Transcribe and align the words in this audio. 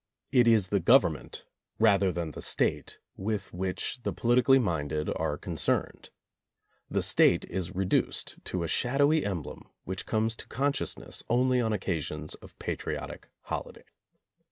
It 0.31 0.47
is 0.47 0.69
the 0.69 0.79
Government 0.79 1.45
rather 1.77 2.11
than 2.11 2.31
the 2.31 2.41
State 2.41 2.97
with 3.17 3.53
which 3.53 3.99
the 4.01 4.11
politically 4.11 4.57
minded 4.57 5.11
are 5.15 5.37
concerned. 5.37 6.09
The 6.89 7.03
State 7.03 7.45
is 7.45 7.75
reduced 7.75 8.43
to 8.45 8.63
a 8.63 8.67
shadowy 8.67 9.23
emblem 9.23 9.69
which 9.83 10.07
comes 10.07 10.35
to 10.37 10.47
consciousness 10.47 11.23
only 11.29 11.61
on 11.61 11.71
occasions 11.71 12.33
of 12.33 12.57
patriotic 12.57 13.29
holiday. 13.41 13.85